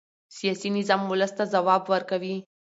سیاسي 0.37 0.69
نظام 0.77 1.01
ولس 1.11 1.31
ته 1.37 1.43
ځواب 1.53 1.83
ورکوي 1.93 2.35